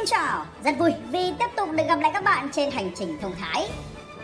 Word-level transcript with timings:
Xin 0.00 0.06
chào, 0.06 0.46
rất 0.64 0.78
vui 0.78 0.92
vì 1.10 1.32
tiếp 1.38 1.46
tục 1.56 1.68
được 1.72 1.84
gặp 1.88 1.98
lại 2.00 2.10
các 2.14 2.24
bạn 2.24 2.48
trên 2.52 2.70
hành 2.70 2.90
trình 2.94 3.18
thông 3.20 3.34
thái. 3.40 3.70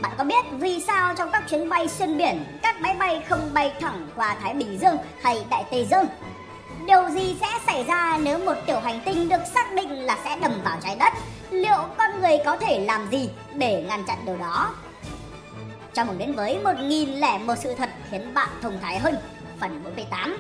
Bạn 0.01 0.13
có 0.19 0.25
biết 0.25 0.45
vì 0.51 0.81
sao 0.81 1.15
trong 1.15 1.31
các 1.33 1.45
chuyến 1.49 1.69
bay 1.69 1.89
xuyên 1.89 2.19
biển, 2.19 2.45
các 2.63 2.81
máy 2.81 2.97
bay 2.99 3.23
không 3.29 3.51
bay 3.55 3.73
thẳng 3.81 4.09
qua 4.17 4.37
Thái 4.43 4.55
Bình 4.55 4.79
Dương 4.79 4.97
hay 5.21 5.45
Đại 5.51 5.65
Tây 5.71 5.87
Dương? 5.91 6.05
Điều 6.87 7.09
gì 7.11 7.37
sẽ 7.41 7.47
xảy 7.67 7.85
ra 7.85 8.19
nếu 8.23 8.39
một 8.39 8.55
tiểu 8.67 8.81
hành 8.81 9.01
tinh 9.05 9.29
được 9.29 9.43
xác 9.55 9.73
định 9.73 9.91
là 9.91 10.19
sẽ 10.25 10.37
đầm 10.41 10.53
vào 10.65 10.79
trái 10.83 10.97
đất? 10.97 11.13
Liệu 11.51 11.79
con 11.99 12.21
người 12.21 12.39
có 12.45 12.57
thể 12.57 12.85
làm 12.85 13.11
gì 13.11 13.31
để 13.55 13.85
ngăn 13.89 14.05
chặn 14.05 14.19
điều 14.27 14.37
đó? 14.37 14.75
Chào 15.93 16.05
mừng 16.05 16.19
đến 16.19 16.33
với 16.33 16.59
1001 16.59 17.55
sự 17.59 17.75
thật 17.75 17.91
khiến 18.11 18.35
bạn 18.35 18.49
thông 18.63 18.79
thái 18.83 18.99
hơn, 18.99 19.15
phần 19.61 19.81
48. 19.85 20.37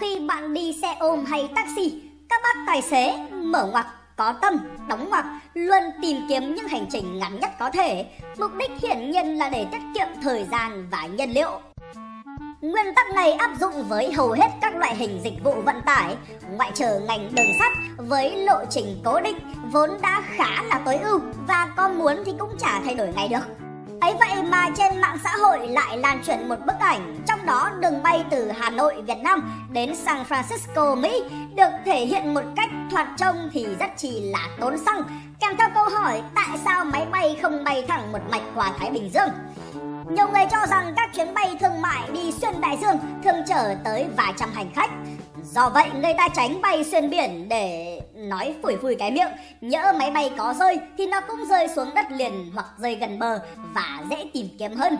Khi 0.00 0.20
bạn 0.28 0.54
đi 0.54 0.78
xe 0.82 0.96
ôm 0.98 1.24
hay 1.24 1.50
taxi, 1.56 2.07
các 2.28 2.40
bác 2.42 2.54
tài 2.66 2.82
xế 2.82 3.18
mở 3.30 3.66
ngoặc 3.66 3.86
có 4.16 4.32
tâm, 4.32 4.56
đóng 4.88 5.10
ngoặc, 5.10 5.24
luôn 5.54 5.82
tìm 6.02 6.16
kiếm 6.28 6.54
những 6.54 6.68
hành 6.68 6.86
trình 6.90 7.18
ngắn 7.18 7.40
nhất 7.40 7.50
có 7.58 7.70
thể. 7.70 8.06
Mục 8.38 8.50
đích 8.58 8.70
hiển 8.82 9.10
nhiên 9.10 9.38
là 9.38 9.48
để 9.48 9.66
tiết 9.72 9.80
kiệm 9.94 10.06
thời 10.22 10.46
gian 10.50 10.88
và 10.90 11.06
nhân 11.06 11.30
liệu. 11.30 11.60
Nguyên 12.60 12.94
tắc 12.94 13.06
này 13.14 13.32
áp 13.32 13.50
dụng 13.60 13.88
với 13.88 14.12
hầu 14.12 14.30
hết 14.30 14.48
các 14.60 14.76
loại 14.76 14.96
hình 14.96 15.20
dịch 15.24 15.44
vụ 15.44 15.54
vận 15.64 15.76
tải, 15.86 16.16
ngoại 16.50 16.70
trừ 16.74 17.00
ngành 17.08 17.34
đường 17.34 17.52
sắt 17.58 17.72
với 17.96 18.36
lộ 18.36 18.64
trình 18.70 19.00
cố 19.04 19.20
định 19.20 19.38
vốn 19.72 19.90
đã 20.02 20.22
khá 20.36 20.62
là 20.62 20.80
tối 20.84 20.96
ưu 20.96 21.20
và 21.48 21.68
có 21.76 21.88
muốn 21.88 22.16
thì 22.26 22.32
cũng 22.38 22.56
chả 22.58 22.80
thay 22.84 22.94
đổi 22.94 23.08
ngay 23.16 23.28
được. 23.28 23.67
Ấy 24.00 24.14
vậy 24.20 24.42
mà 24.42 24.70
trên 24.76 25.00
mạng 25.00 25.18
xã 25.24 25.30
hội 25.36 25.68
lại 25.68 25.96
lan 25.96 26.22
truyền 26.24 26.48
một 26.48 26.56
bức 26.66 26.78
ảnh 26.80 27.16
Trong 27.26 27.46
đó 27.46 27.70
đường 27.80 28.02
bay 28.02 28.24
từ 28.30 28.50
Hà 28.50 28.70
Nội, 28.70 29.02
Việt 29.06 29.18
Nam 29.22 29.66
đến 29.70 29.94
San 29.94 30.22
Francisco, 30.28 31.00
Mỹ 31.00 31.22
Được 31.54 31.70
thể 31.84 32.06
hiện 32.06 32.34
một 32.34 32.44
cách 32.56 32.70
thoạt 32.90 33.06
trông 33.16 33.50
thì 33.52 33.66
rất 33.80 33.90
chỉ 33.96 34.20
là 34.20 34.48
tốn 34.60 34.78
xăng 34.78 35.02
Kèm 35.40 35.56
theo 35.58 35.68
câu 35.74 35.84
hỏi 35.88 36.22
tại 36.34 36.58
sao 36.64 36.84
máy 36.84 37.06
bay 37.12 37.36
không 37.42 37.64
bay 37.64 37.84
thẳng 37.88 38.12
một 38.12 38.20
mạch 38.30 38.42
qua 38.54 38.72
Thái 38.78 38.90
Bình 38.90 39.10
Dương 39.14 39.30
nhiều 40.10 40.26
người 40.32 40.44
cho 40.50 40.66
rằng 40.66 40.92
các 40.96 41.10
chuyến 41.14 41.34
bay 41.34 41.56
thương 41.60 41.82
mại 41.82 42.10
đi 42.12 42.32
xuyên 42.32 42.60
đại 42.60 42.76
dương 42.82 42.96
thường 43.24 43.36
chở 43.48 43.74
tới 43.84 44.06
vài 44.16 44.32
trăm 44.36 44.52
hành 44.52 44.70
khách. 44.74 44.90
Do 45.42 45.68
vậy 45.68 45.90
người 45.94 46.14
ta 46.14 46.28
tránh 46.28 46.60
bay 46.60 46.84
xuyên 46.84 47.10
biển 47.10 47.48
để 47.48 47.97
nói 48.18 48.54
phủi 48.62 48.76
phủi 48.76 48.94
cái 48.94 49.10
miệng, 49.10 49.28
nhỡ 49.60 49.92
máy 49.98 50.10
bay 50.10 50.30
có 50.36 50.54
rơi 50.60 50.78
thì 50.98 51.06
nó 51.06 51.20
cũng 51.20 51.44
rơi 51.48 51.68
xuống 51.76 51.88
đất 51.94 52.06
liền 52.10 52.50
hoặc 52.54 52.66
rơi 52.78 52.94
gần 52.94 53.18
bờ 53.18 53.38
và 53.74 54.02
dễ 54.10 54.30
tìm 54.34 54.46
kiếm 54.58 54.74
hơn. 54.74 54.96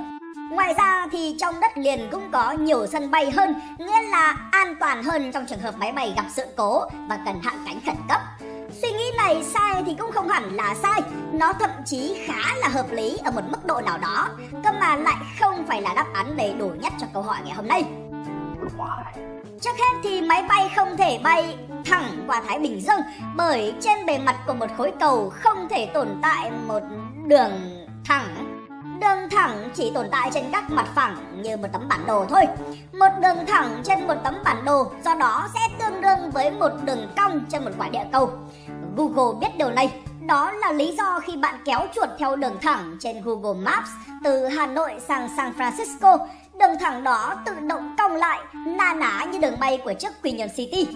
Ngoài 0.50 0.74
ra 0.78 1.06
thì 1.12 1.36
trong 1.40 1.60
đất 1.60 1.78
liền 1.78 2.08
cũng 2.10 2.30
có 2.32 2.52
nhiều 2.52 2.86
sân 2.86 3.10
bay 3.10 3.30
hơn, 3.30 3.54
nghĩa 3.78 4.02
là 4.02 4.36
an 4.50 4.74
toàn 4.80 5.02
hơn 5.02 5.32
trong 5.32 5.46
trường 5.46 5.60
hợp 5.60 5.74
máy 5.78 5.92
bay 5.92 6.12
gặp 6.16 6.24
sự 6.36 6.44
cố 6.56 6.80
và 7.08 7.18
cần 7.26 7.40
hạ 7.42 7.52
cánh 7.66 7.80
khẩn 7.86 7.96
cấp. 8.08 8.20
Suy 8.82 8.90
nghĩ 8.90 9.04
này 9.16 9.42
sai 9.44 9.82
thì 9.86 9.94
cũng 9.98 10.12
không 10.12 10.28
hẳn 10.28 10.56
là 10.56 10.74
sai 10.82 11.00
Nó 11.32 11.52
thậm 11.52 11.70
chí 11.86 12.16
khá 12.26 12.54
là 12.56 12.68
hợp 12.68 12.92
lý 12.92 13.18
ở 13.24 13.30
một 13.30 13.42
mức 13.48 13.66
độ 13.66 13.80
nào 13.80 13.98
đó 13.98 14.28
Cơ 14.64 14.72
mà 14.80 14.96
lại 14.96 15.16
không 15.40 15.64
phải 15.66 15.82
là 15.82 15.94
đáp 15.94 16.06
án 16.14 16.36
đầy 16.36 16.52
đủ 16.58 16.68
nhất 16.80 16.92
cho 17.00 17.06
câu 17.14 17.22
hỏi 17.22 17.36
ngày 17.44 17.54
hôm 17.54 17.68
nay 17.68 17.84
Trước 19.60 19.76
hết 19.78 20.00
thì 20.02 20.22
máy 20.22 20.42
bay 20.48 20.70
không 20.76 20.96
thể 20.96 21.20
bay 21.24 21.56
thẳng 21.84 22.24
qua 22.26 22.42
Thái 22.48 22.58
Bình 22.58 22.80
Dương 22.80 23.00
Bởi 23.36 23.74
trên 23.80 24.06
bề 24.06 24.18
mặt 24.18 24.36
của 24.46 24.54
một 24.54 24.66
khối 24.76 24.92
cầu 25.00 25.32
không 25.34 25.68
thể 25.68 25.86
tồn 25.86 26.08
tại 26.22 26.50
một 26.66 26.82
đường 27.26 27.52
thẳng 28.04 28.58
Đường 29.00 29.28
thẳng 29.30 29.70
chỉ 29.74 29.90
tồn 29.94 30.06
tại 30.10 30.30
trên 30.34 30.44
các 30.52 30.70
mặt 30.70 30.86
phẳng 30.94 31.42
như 31.42 31.56
một 31.56 31.68
tấm 31.72 31.88
bản 31.88 32.06
đồ 32.06 32.26
thôi. 32.28 32.42
Một 32.92 33.08
đường 33.22 33.46
thẳng 33.46 33.82
trên 33.84 34.06
một 34.06 34.14
tấm 34.24 34.34
bản 34.44 34.64
đồ 34.64 34.90
do 35.04 35.14
đó 35.14 35.48
sẽ 35.54 35.60
tương 35.78 36.00
đương 36.00 36.30
với 36.30 36.50
một 36.50 36.70
đường 36.84 37.12
cong 37.16 37.40
trên 37.48 37.64
một 37.64 37.70
quả 37.78 37.88
địa 37.88 38.04
cầu. 38.12 38.30
Google 38.96 39.40
biết 39.40 39.58
điều 39.58 39.70
này, 39.70 39.92
đó 40.28 40.52
là 40.52 40.72
lý 40.72 40.94
do 40.98 41.20
khi 41.20 41.36
bạn 41.36 41.54
kéo 41.64 41.80
chuột 41.94 42.08
theo 42.18 42.36
đường 42.36 42.56
thẳng 42.62 42.96
trên 43.00 43.22
Google 43.24 43.60
Maps 43.60 43.88
từ 44.24 44.46
Hà 44.46 44.66
Nội 44.66 44.92
sang 45.08 45.28
San 45.36 45.52
Francisco, 45.58 46.18
đường 46.60 46.78
thẳng 46.80 47.04
đó 47.04 47.34
tự 47.46 47.52
động 47.60 47.94
cong 47.98 48.16
lại, 48.16 48.40
na 48.66 48.94
ná 48.94 49.26
như 49.32 49.38
đường 49.38 49.60
bay 49.60 49.78
của 49.84 49.92
chiếc 49.92 50.22
Union 50.22 50.48
City. 50.56 50.88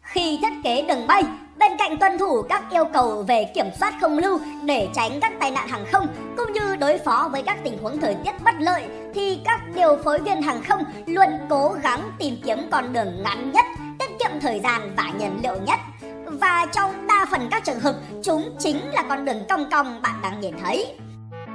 Khi 0.00 0.38
thiết 0.42 0.52
kế 0.64 0.82
đường 0.82 1.06
bay, 1.06 1.22
bên 1.58 1.72
cạnh 1.78 1.98
tuân 1.98 2.18
thủ 2.18 2.42
các 2.42 2.62
yêu 2.70 2.84
cầu 2.92 3.24
về 3.28 3.50
kiểm 3.54 3.66
soát 3.80 3.94
không 4.00 4.18
lưu 4.18 4.40
để 4.64 4.88
tránh 4.94 5.20
các 5.20 5.32
tai 5.40 5.50
nạn 5.50 5.68
hàng 5.68 5.86
không 5.92 6.06
cũng 6.36 6.52
như 6.52 6.76
đối 6.76 6.98
phó 6.98 7.28
với 7.32 7.42
các 7.42 7.58
tình 7.64 7.78
huống 7.82 8.00
thời 8.00 8.14
tiết 8.14 8.32
bất 8.44 8.54
lợi 8.58 8.84
thì 9.14 9.40
các 9.44 9.60
điều 9.74 9.96
phối 10.04 10.18
viên 10.18 10.42
hàng 10.42 10.62
không 10.68 10.84
luôn 11.06 11.28
cố 11.50 11.74
gắng 11.82 12.10
tìm 12.18 12.34
kiếm 12.44 12.58
con 12.70 12.92
đường 12.92 13.22
ngắn 13.22 13.52
nhất, 13.52 13.64
tiết 13.98 14.18
kiệm 14.18 14.40
thời 14.40 14.60
gian 14.60 14.94
và 14.96 15.12
nhiên 15.18 15.40
liệu 15.42 15.56
nhất. 15.66 15.78
Và 16.40 16.66
trong 16.72 17.06
đa 17.06 17.26
phần 17.30 17.48
các 17.50 17.64
trường 17.64 17.80
hợp, 17.80 17.94
chúng 18.22 18.56
chính 18.58 18.90
là 18.92 19.02
con 19.08 19.24
đường 19.24 19.42
cong 19.48 19.70
cong 19.70 20.02
bạn 20.02 20.14
đang 20.22 20.40
nhìn 20.40 20.54
thấy. 20.62 20.96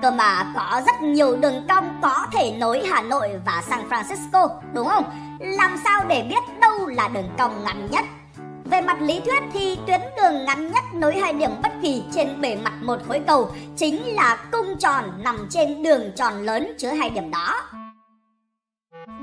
Cơ 0.01 0.11
mà 0.11 0.53
có 0.55 0.81
rất 0.85 1.01
nhiều 1.01 1.35
đường 1.35 1.67
cong 1.69 1.99
có 2.01 2.27
thể 2.33 2.51
nối 2.57 2.83
Hà 2.91 3.01
Nội 3.01 3.29
và 3.45 3.63
San 3.69 3.89
Francisco, 3.89 4.49
đúng 4.73 4.87
không? 4.87 5.37
Làm 5.39 5.77
sao 5.83 6.05
để 6.07 6.25
biết 6.29 6.59
đâu 6.61 6.87
là 6.87 7.07
đường 7.07 7.29
cong 7.37 7.63
ngắn 7.63 7.87
nhất? 7.91 8.05
Về 8.65 8.81
mặt 8.81 9.01
lý 9.01 9.19
thuyết 9.19 9.43
thì 9.53 9.77
tuyến 9.87 10.01
đường 10.17 10.45
ngắn 10.45 10.71
nhất 10.71 10.83
nối 10.93 11.17
hai 11.17 11.33
điểm 11.33 11.51
bất 11.63 11.71
kỳ 11.81 12.03
trên 12.13 12.41
bề 12.41 12.55
mặt 12.55 12.73
một 12.81 12.97
khối 13.07 13.21
cầu 13.27 13.51
chính 13.77 14.15
là 14.15 14.37
cung 14.51 14.77
tròn 14.79 15.03
nằm 15.23 15.47
trên 15.49 15.83
đường 15.83 16.11
tròn 16.15 16.33
lớn 16.33 16.73
chứa 16.77 16.91
hai 16.91 17.09
điểm 17.09 17.31
đó. 17.31 17.61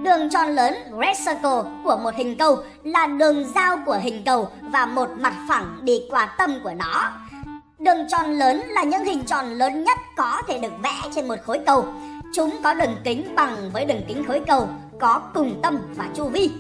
Đường 0.03 0.31
tròn 0.31 0.49
lớn 0.49 0.75
red 1.01 1.19
circle 1.27 1.71
của 1.85 1.97
một 2.03 2.15
hình 2.15 2.39
cầu 2.39 2.57
là 2.85 3.07
đường 3.07 3.45
giao 3.55 3.79
của 3.87 3.99
hình 4.03 4.23
cầu 4.27 4.49
và 4.61 4.87
một 4.87 5.11
mặt 5.19 5.35
phẳng 5.49 5.79
đi 5.83 6.03
qua 6.11 6.35
tâm 6.39 6.61
của 6.65 6.73
nó. 6.79 7.13
Đường 7.79 8.09
tròn 8.09 8.31
lớn 8.31 8.63
là 8.69 8.83
những 8.83 9.05
hình 9.05 9.25
tròn 9.25 9.47
lớn 9.47 9.85
nhất 9.85 9.99
có 10.17 10.43
thể 10.49 10.59
được 10.59 10.73
vẽ 10.83 11.11
trên 11.15 11.29
một 11.29 11.37
khối 11.47 11.61
cầu. 11.67 11.85
Chúng 12.35 12.57
có 12.63 12.75
đường 12.75 12.97
kính 13.05 13.35
bằng 13.35 13.71
với 13.73 13.85
đường 13.85 14.03
kính 14.09 14.25
khối 14.25 14.41
cầu, 14.47 14.69
có 15.01 15.21
cùng 15.35 15.61
tâm 15.63 15.79
và 15.97 16.09
chu 16.15 16.29
vi. 16.29 16.51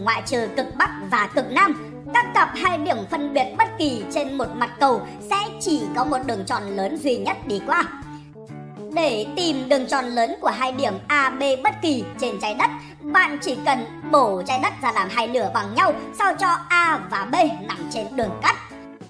Ngoại 0.00 0.22
trừ 0.26 0.48
cực 0.56 0.66
Bắc 0.76 0.90
và 1.10 1.28
cực 1.34 1.52
Nam, 1.52 2.00
các 2.14 2.26
cặp 2.34 2.48
hai 2.54 2.78
điểm 2.78 2.96
phân 3.10 3.34
biệt 3.34 3.54
bất 3.58 3.68
kỳ 3.78 4.04
trên 4.14 4.38
một 4.38 4.48
mặt 4.56 4.70
cầu 4.80 5.02
sẽ 5.30 5.36
chỉ 5.60 5.82
có 5.96 6.04
một 6.04 6.18
đường 6.26 6.44
tròn 6.46 6.62
lớn 6.62 6.96
duy 6.96 7.16
nhất 7.16 7.36
đi 7.46 7.60
qua. 7.66 7.84
Để 8.96 9.26
tìm 9.36 9.68
đường 9.68 9.86
tròn 9.86 10.04
lớn 10.04 10.34
của 10.40 10.48
hai 10.48 10.72
điểm 10.72 10.92
A, 11.08 11.30
B 11.30 11.42
bất 11.64 11.74
kỳ 11.82 12.04
trên 12.20 12.40
trái 12.40 12.54
đất, 12.54 12.70
bạn 13.00 13.38
chỉ 13.42 13.56
cần 13.64 13.84
bổ 14.10 14.42
trái 14.46 14.60
đất 14.62 14.72
ra 14.82 14.92
làm 14.92 15.08
hai 15.08 15.26
nửa 15.26 15.50
bằng 15.54 15.74
nhau 15.74 15.92
sao 16.18 16.34
cho 16.38 16.48
A 16.68 17.00
và 17.10 17.26
B 17.32 17.34
nằm 17.68 17.78
trên 17.90 18.06
đường 18.16 18.30
cắt. 18.42 18.56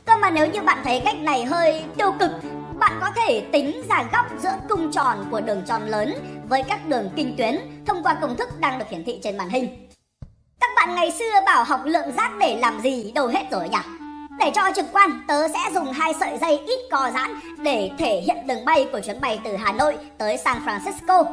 Cơ 0.04 0.16
mà 0.16 0.30
nếu 0.30 0.46
như 0.46 0.62
bạn 0.62 0.78
thấy 0.84 1.02
cách 1.04 1.18
này 1.20 1.44
hơi 1.44 1.84
tiêu 1.96 2.12
cực, 2.18 2.30
bạn 2.78 2.98
có 3.00 3.10
thể 3.16 3.40
tính 3.52 3.82
ra 3.88 4.04
góc 4.12 4.26
giữa 4.38 4.54
cung 4.68 4.92
tròn 4.92 5.24
của 5.30 5.40
đường 5.40 5.62
tròn 5.66 5.82
lớn 5.82 6.14
với 6.48 6.62
các 6.62 6.86
đường 6.88 7.10
kinh 7.16 7.36
tuyến 7.36 7.60
thông 7.86 8.02
qua 8.02 8.14
công 8.14 8.36
thức 8.36 8.60
đang 8.60 8.78
được 8.78 8.86
hiển 8.90 9.04
thị 9.04 9.20
trên 9.22 9.36
màn 9.36 9.48
hình. 9.48 9.88
Các 10.60 10.70
bạn 10.76 10.94
ngày 10.94 11.10
xưa 11.10 11.40
bảo 11.46 11.64
học 11.64 11.80
lượng 11.84 12.12
giác 12.16 12.30
để 12.40 12.56
làm 12.60 12.80
gì 12.80 13.12
đâu 13.14 13.26
hết 13.26 13.50
rồi 13.50 13.68
nhỉ? 13.68 13.95
Để 14.38 14.50
cho 14.54 14.70
trực 14.76 14.86
quan, 14.92 15.20
tớ 15.28 15.48
sẽ 15.48 15.58
dùng 15.74 15.92
hai 15.92 16.14
sợi 16.20 16.38
dây 16.38 16.58
ít 16.58 16.80
cò 16.90 17.10
giãn 17.14 17.40
để 17.58 17.90
thể 17.98 18.20
hiện 18.20 18.46
đường 18.46 18.64
bay 18.64 18.88
của 18.92 19.00
chuyến 19.00 19.20
bay 19.20 19.40
từ 19.44 19.56
Hà 19.56 19.72
Nội 19.72 19.96
tới 20.18 20.36
San 20.36 20.56
Francisco. 20.64 21.24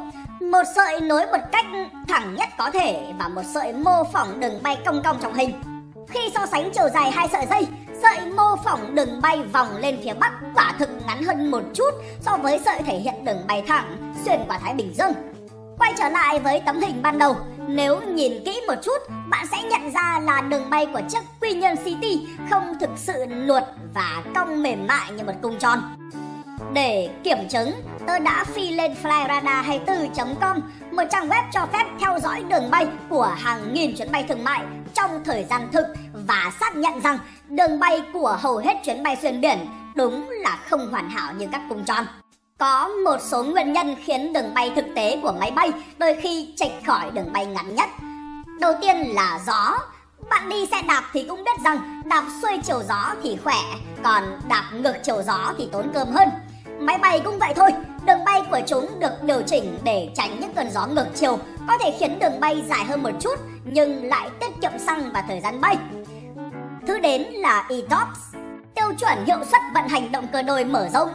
Một 0.41 0.63
sợi 0.75 1.01
nối 1.01 1.25
một 1.25 1.37
cách 1.51 1.65
thẳng 2.07 2.35
nhất 2.35 2.49
có 2.57 2.71
thể 2.71 3.05
và 3.19 3.27
một 3.27 3.41
sợi 3.53 3.73
mô 3.73 4.03
phỏng 4.03 4.39
đường 4.39 4.63
bay 4.63 4.77
cong 4.85 5.01
cong 5.03 5.17
trong 5.21 5.33
hình. 5.33 5.61
Khi 6.09 6.19
so 6.35 6.45
sánh 6.45 6.71
chiều 6.71 6.89
dài 6.93 7.11
hai 7.11 7.27
sợi 7.31 7.45
dây, 7.49 7.67
sợi 8.01 8.19
mô 8.35 8.55
phỏng 8.55 8.95
đường 8.95 9.21
bay 9.21 9.41
vòng 9.53 9.77
lên 9.77 9.99
phía 10.03 10.13
bắc 10.13 10.31
quả 10.55 10.73
thực 10.79 10.89
ngắn 11.07 11.23
hơn 11.23 11.51
một 11.51 11.63
chút 11.73 11.93
so 12.21 12.37
với 12.37 12.59
sợi 12.65 12.81
thể 12.81 12.97
hiện 12.97 13.25
đường 13.25 13.47
bay 13.47 13.63
thẳng 13.67 14.13
xuyên 14.25 14.39
qua 14.47 14.57
Thái 14.57 14.73
Bình 14.73 14.93
Dương. 14.97 15.13
Quay 15.79 15.93
trở 15.97 16.09
lại 16.09 16.39
với 16.39 16.61
tấm 16.65 16.81
hình 16.81 17.01
ban 17.01 17.17
đầu, 17.17 17.35
nếu 17.67 18.01
nhìn 18.01 18.33
kỹ 18.45 18.61
một 18.67 18.75
chút, 18.83 18.97
bạn 19.29 19.45
sẽ 19.51 19.57
nhận 19.63 19.91
ra 19.91 20.19
là 20.23 20.41
đường 20.41 20.69
bay 20.69 20.85
của 20.85 21.01
chiếc 21.09 21.19
Quy 21.41 21.53
Nhơn 21.53 21.75
City 21.85 22.27
không 22.49 22.63
thực 22.79 22.89
sự 22.95 23.25
luột 23.29 23.63
và 23.93 24.23
cong 24.35 24.63
mềm 24.63 24.87
mại 24.87 25.11
như 25.11 25.23
một 25.23 25.33
cung 25.41 25.59
tròn. 25.59 25.79
Để 26.73 27.09
kiểm 27.23 27.37
chứng, 27.49 27.71
tôi 28.07 28.19
đã 28.19 28.43
phi 28.43 28.71
lên 28.71 28.93
flyradar24.com, 29.03 30.61
một 30.91 31.03
trang 31.11 31.29
web 31.29 31.43
cho 31.53 31.67
phép 31.73 31.85
theo 31.99 32.19
dõi 32.19 32.43
đường 32.49 32.71
bay 32.71 32.87
của 33.09 33.35
hàng 33.37 33.73
nghìn 33.73 33.95
chuyến 33.95 34.11
bay 34.11 34.25
thương 34.29 34.43
mại 34.43 34.63
trong 34.93 35.23
thời 35.25 35.43
gian 35.43 35.69
thực 35.71 35.85
và 36.27 36.51
xác 36.59 36.75
nhận 36.75 37.01
rằng 37.01 37.17
đường 37.49 37.79
bay 37.79 38.01
của 38.13 38.37
hầu 38.41 38.57
hết 38.57 38.77
chuyến 38.85 39.03
bay 39.03 39.17
xuyên 39.21 39.41
biển 39.41 39.57
đúng 39.95 40.29
là 40.29 40.59
không 40.69 40.91
hoàn 40.91 41.09
hảo 41.09 41.33
như 41.37 41.47
các 41.51 41.61
cung 41.69 41.85
tròn. 41.85 42.05
Có 42.57 42.87
một 43.05 43.17
số 43.21 43.43
nguyên 43.43 43.73
nhân 43.73 43.95
khiến 44.05 44.33
đường 44.33 44.53
bay 44.53 44.71
thực 44.75 44.85
tế 44.95 45.19
của 45.23 45.31
máy 45.39 45.51
bay 45.51 45.71
đôi 45.97 46.15
khi 46.21 46.53
chệch 46.55 46.71
khỏi 46.85 47.11
đường 47.11 47.33
bay 47.33 47.45
ngắn 47.45 47.75
nhất. 47.75 47.89
Đầu 48.59 48.73
tiên 48.81 48.97
là 48.97 49.39
gió. 49.47 49.77
Bạn 50.29 50.49
đi 50.49 50.65
xe 50.65 50.81
đạp 50.87 51.03
thì 51.13 51.25
cũng 51.29 51.43
biết 51.43 51.61
rằng 51.65 52.01
đạp 52.05 52.23
xuôi 52.41 52.51
chiều 52.63 52.81
gió 52.89 53.15
thì 53.23 53.37
khỏe, 53.43 53.57
còn 54.03 54.23
đạp 54.49 54.63
ngược 54.73 54.93
chiều 55.03 55.21
gió 55.21 55.53
thì 55.57 55.69
tốn 55.71 55.91
cơm 55.93 56.07
hơn. 56.07 56.29
Máy 56.79 56.97
bay 56.97 57.21
cũng 57.25 57.39
vậy 57.39 57.53
thôi, 57.55 57.71
đường 58.05 58.25
bay 58.25 58.41
của 58.51 58.59
chúng 58.67 58.99
được 58.99 59.23
điều 59.23 59.41
chỉnh 59.41 59.77
để 59.83 60.09
tránh 60.15 60.39
những 60.39 60.53
cơn 60.53 60.71
gió 60.71 60.87
ngược 60.87 61.07
chiều, 61.15 61.39
có 61.67 61.77
thể 61.77 61.95
khiến 61.99 62.19
đường 62.19 62.39
bay 62.39 62.63
dài 62.69 62.85
hơn 62.85 63.03
một 63.03 63.11
chút 63.21 63.39
nhưng 63.65 64.05
lại 64.05 64.29
tiết 64.39 64.61
kiệm 64.61 64.79
xăng 64.79 65.11
và 65.13 65.23
thời 65.27 65.41
gian 65.41 65.61
bay. 65.61 65.77
Thứ 66.87 66.99
đến 66.99 67.21
là 67.21 67.67
ETOPS, 67.69 68.19
tiêu 68.75 68.93
chuẩn 68.99 69.25
hiệu 69.25 69.45
suất 69.51 69.61
vận 69.73 69.87
hành 69.87 70.11
động 70.11 70.27
cơ 70.33 70.41
đôi 70.41 70.65
mở 70.65 70.89
rộng. 70.93 71.09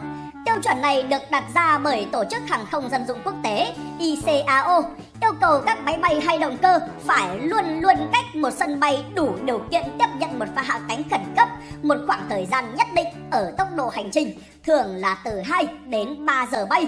Tiêu 0.49 0.62
chuẩn 0.62 0.83
này 0.83 1.03
được 1.03 1.31
đặt 1.31 1.45
ra 1.55 1.79
bởi 1.79 2.06
Tổ 2.12 2.25
chức 2.31 2.43
Hàng 2.49 2.67
không 2.71 2.89
Dân 2.91 3.06
dụng 3.06 3.19
Quốc 3.25 3.35
tế 3.43 3.75
ICAO, 3.99 4.83
yêu 5.21 5.33
cầu 5.41 5.61
các 5.67 5.79
máy 5.85 5.99
bay 6.03 6.21
hay 6.21 6.39
động 6.39 6.56
cơ 6.62 6.79
phải 7.06 7.39
luôn 7.39 7.65
luôn 7.81 7.97
cách 8.12 8.25
một 8.35 8.50
sân 8.50 8.81
bay 8.81 9.05
đủ 9.15 9.35
điều 9.45 9.59
kiện 9.71 9.83
tiếp 9.99 10.06
nhận 10.19 10.39
một 10.39 10.45
pha 10.56 10.62
hạ 10.62 10.81
cánh 10.89 11.03
khẩn 11.11 11.21
cấp 11.37 11.49
một 11.83 11.95
khoảng 12.06 12.27
thời 12.29 12.47
gian 12.47 12.75
nhất 12.77 12.87
định 12.95 13.06
ở 13.31 13.53
tốc 13.59 13.69
độ 13.77 13.89
hành 13.89 14.11
trình, 14.11 14.39
thường 14.67 14.97
là 14.97 15.19
từ 15.25 15.41
2 15.41 15.67
đến 15.87 16.27
3 16.27 16.47
giờ 16.53 16.67
bay. 16.71 16.87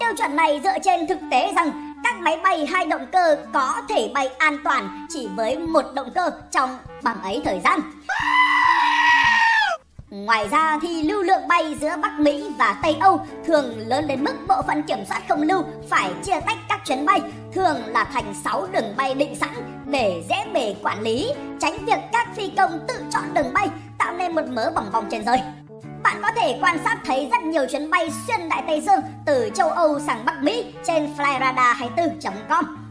Tiêu 0.00 0.10
chuẩn 0.18 0.36
này 0.36 0.60
dựa 0.64 0.78
trên 0.84 1.06
thực 1.06 1.18
tế 1.30 1.52
rằng 1.56 1.94
các 2.04 2.16
máy 2.20 2.40
bay 2.44 2.66
hai 2.66 2.86
động 2.86 3.06
cơ 3.12 3.36
có 3.52 3.74
thể 3.88 4.10
bay 4.14 4.28
an 4.38 4.58
toàn 4.64 5.06
chỉ 5.08 5.28
với 5.36 5.58
một 5.58 5.84
động 5.94 6.10
cơ 6.14 6.30
trong 6.50 6.78
bằng 7.02 7.22
ấy 7.22 7.42
thời 7.44 7.60
gian. 7.64 7.80
Ngoài 10.10 10.48
ra 10.48 10.78
thì 10.82 11.02
lưu 11.02 11.22
lượng 11.22 11.48
bay 11.48 11.76
giữa 11.80 11.96
Bắc 12.02 12.20
Mỹ 12.20 12.44
và 12.58 12.80
Tây 12.82 12.96
Âu 13.00 13.26
thường 13.46 13.74
lớn 13.78 14.06
đến 14.06 14.24
mức 14.24 14.34
bộ 14.48 14.62
phận 14.66 14.82
kiểm 14.82 14.98
soát 15.08 15.22
không 15.28 15.42
lưu 15.42 15.62
phải 15.90 16.12
chia 16.24 16.40
tách 16.46 16.58
các 16.68 16.80
chuyến 16.86 17.06
bay, 17.06 17.20
thường 17.52 17.76
là 17.86 18.04
thành 18.04 18.34
6 18.44 18.66
đường 18.72 18.94
bay 18.96 19.14
định 19.14 19.34
sẵn 19.34 19.50
để 19.86 20.22
dễ 20.28 20.36
bề 20.54 20.74
quản 20.82 21.00
lý, 21.00 21.32
tránh 21.60 21.78
việc 21.86 21.98
các 22.12 22.28
phi 22.36 22.48
công 22.48 22.78
tự 22.88 22.94
chọn 23.12 23.34
đường 23.34 23.52
bay 23.54 23.68
tạo 23.98 24.12
nên 24.12 24.34
một 24.34 24.46
mớ 24.48 24.70
bỏng 24.74 24.90
vòng 24.92 25.04
trên 25.10 25.24
rơi. 25.24 25.38
Bạn 26.02 26.16
có 26.22 26.30
thể 26.36 26.58
quan 26.62 26.78
sát 26.84 26.98
thấy 27.04 27.28
rất 27.30 27.42
nhiều 27.42 27.66
chuyến 27.70 27.90
bay 27.90 28.10
xuyên 28.26 28.48
Đại 28.48 28.62
Tây 28.66 28.80
Dương 28.80 29.00
từ 29.26 29.50
châu 29.54 29.68
Âu 29.68 30.00
sang 30.00 30.24
Bắc 30.24 30.42
Mỹ 30.42 30.64
trên 30.86 31.14
flyradar24.com. 31.16 32.85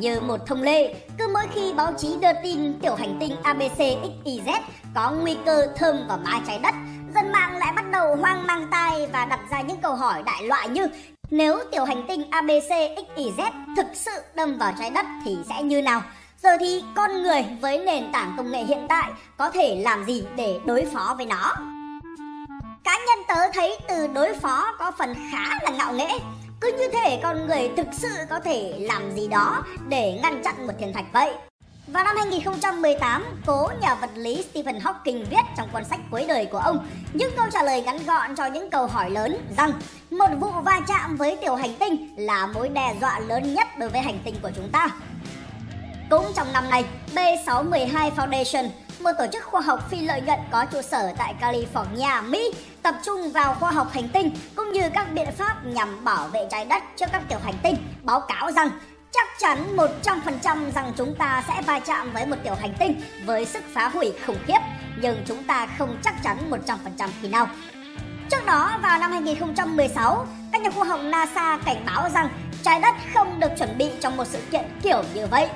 Như 0.00 0.20
một 0.20 0.46
thông 0.46 0.62
lệ, 0.62 0.94
cứ 1.18 1.28
mỗi 1.34 1.44
khi 1.54 1.72
báo 1.76 1.92
chí 1.98 2.16
đưa 2.20 2.32
tin 2.42 2.80
tiểu 2.80 2.94
hành 2.94 3.16
tinh 3.20 3.36
ABC 3.42 3.78
XYZ 3.78 4.60
có 4.94 5.10
nguy 5.10 5.36
cơ 5.46 5.66
thơm 5.76 5.96
vào 6.08 6.18
mái 6.24 6.40
trái 6.46 6.58
đất, 6.58 6.74
dân 7.14 7.32
mạng 7.32 7.56
lại 7.56 7.72
bắt 7.76 7.84
đầu 7.90 8.16
hoang 8.16 8.46
mang 8.46 8.68
tai 8.70 9.06
và 9.12 9.24
đặt 9.24 9.40
ra 9.50 9.60
những 9.60 9.80
câu 9.80 9.94
hỏi 9.94 10.22
đại 10.26 10.42
loại 10.42 10.68
như 10.68 10.88
nếu 11.30 11.58
tiểu 11.72 11.84
hành 11.84 12.04
tinh 12.08 12.30
ABC 12.30 12.70
XYZ 12.70 13.50
thực 13.76 13.86
sự 13.94 14.10
đâm 14.34 14.58
vào 14.58 14.72
trái 14.78 14.90
đất 14.90 15.06
thì 15.24 15.36
sẽ 15.48 15.62
như 15.62 15.82
nào? 15.82 16.02
Giờ 16.42 16.50
thì 16.60 16.84
con 16.94 17.22
người 17.22 17.44
với 17.60 17.78
nền 17.78 18.12
tảng 18.12 18.34
công 18.36 18.50
nghệ 18.50 18.64
hiện 18.64 18.86
tại 18.88 19.10
có 19.36 19.50
thể 19.50 19.80
làm 19.84 20.04
gì 20.04 20.24
để 20.36 20.60
đối 20.64 20.84
phó 20.84 21.14
với 21.16 21.26
nó? 21.26 21.56
Cá 22.84 22.98
nhân 23.06 23.18
tớ 23.28 23.52
thấy 23.54 23.78
từ 23.88 24.06
đối 24.06 24.34
phó 24.34 24.72
có 24.78 24.92
phần 24.98 25.14
khá 25.32 25.58
là 25.62 25.70
ngạo 25.70 25.92
nghễ. 25.92 26.08
Cứ 26.64 26.72
như 26.78 26.88
thể 26.92 27.20
con 27.22 27.46
người 27.46 27.70
thực 27.76 27.86
sự 27.92 28.08
có 28.30 28.40
thể 28.40 28.74
làm 28.78 29.12
gì 29.16 29.28
đó 29.28 29.64
để 29.88 30.18
ngăn 30.22 30.42
chặn 30.44 30.66
một 30.66 30.72
thiên 30.78 30.92
thạch 30.92 31.04
vậy. 31.12 31.30
Vào 31.86 32.04
năm 32.04 32.16
2018, 32.16 33.24
cố 33.46 33.68
nhà 33.80 33.94
vật 33.94 34.10
lý 34.14 34.44
Stephen 34.50 34.78
Hawking 34.78 35.24
viết 35.30 35.42
trong 35.56 35.68
cuốn 35.72 35.84
sách 35.84 36.00
cuối 36.10 36.24
đời 36.28 36.46
của 36.46 36.58
ông 36.58 36.86
những 37.12 37.30
câu 37.36 37.46
trả 37.52 37.62
lời 37.62 37.82
ngắn 37.82 37.98
gọn 38.06 38.36
cho 38.36 38.46
những 38.46 38.70
câu 38.70 38.86
hỏi 38.86 39.10
lớn 39.10 39.36
rằng 39.56 39.72
một 40.10 40.26
vụ 40.40 40.50
va 40.64 40.80
chạm 40.88 41.16
với 41.16 41.36
tiểu 41.36 41.54
hành 41.54 41.74
tinh 41.78 42.14
là 42.16 42.46
mối 42.46 42.68
đe 42.68 42.94
dọa 43.00 43.18
lớn 43.18 43.54
nhất 43.54 43.66
đối 43.78 43.88
với 43.88 44.00
hành 44.00 44.18
tinh 44.24 44.34
của 44.42 44.50
chúng 44.56 44.68
ta. 44.72 44.88
Cũng 46.10 46.26
trong 46.34 46.52
năm 46.52 46.70
nay, 46.70 46.84
B612 47.14 48.10
Foundation, 48.16 48.68
một 49.00 49.12
tổ 49.18 49.26
chức 49.32 49.44
khoa 49.44 49.60
học 49.60 49.90
phi 49.90 50.00
lợi 50.00 50.20
nhuận 50.20 50.38
có 50.52 50.64
trụ 50.64 50.82
sở 50.82 51.12
tại 51.18 51.34
California, 51.40 52.30
Mỹ, 52.30 52.52
tập 52.84 52.94
trung 53.02 53.32
vào 53.32 53.54
khoa 53.54 53.70
học 53.70 53.92
hành 53.92 54.08
tinh 54.08 54.30
cũng 54.56 54.72
như 54.72 54.90
các 54.94 55.12
biện 55.12 55.28
pháp 55.32 55.56
nhằm 55.64 56.04
bảo 56.04 56.28
vệ 56.28 56.46
trái 56.50 56.64
đất 56.64 56.82
trước 56.96 57.06
các 57.12 57.22
tiểu 57.28 57.38
hành 57.44 57.54
tinh, 57.62 57.76
báo 58.02 58.20
cáo 58.20 58.52
rằng 58.52 58.70
chắc 59.12 59.28
chắn 59.38 59.76
100% 59.76 60.70
rằng 60.74 60.92
chúng 60.96 61.14
ta 61.14 61.44
sẽ 61.48 61.62
va 61.62 61.80
chạm 61.80 62.12
với 62.12 62.26
một 62.26 62.36
tiểu 62.44 62.54
hành 62.54 62.74
tinh 62.78 63.00
với 63.24 63.44
sức 63.44 63.64
phá 63.72 63.88
hủy 63.88 64.12
khủng 64.26 64.38
khiếp, 64.46 64.58
nhưng 65.00 65.16
chúng 65.26 65.44
ta 65.44 65.66
không 65.78 65.96
chắc 66.02 66.14
chắn 66.22 66.50
100% 66.50 67.08
khi 67.22 67.28
nào. 67.28 67.48
Trước 68.30 68.46
đó, 68.46 68.78
vào 68.82 68.98
năm 68.98 69.12
2016, 69.12 70.26
các 70.52 70.60
nhà 70.60 70.70
khoa 70.70 70.84
học 70.84 71.00
NASA 71.02 71.58
cảnh 71.64 71.82
báo 71.86 72.08
rằng 72.14 72.28
trái 72.62 72.80
đất 72.80 72.94
không 73.14 73.40
được 73.40 73.50
chuẩn 73.58 73.78
bị 73.78 73.90
trong 74.00 74.16
một 74.16 74.26
sự 74.26 74.38
kiện 74.50 74.64
kiểu 74.82 75.02
như 75.14 75.26
vậy. 75.26 75.48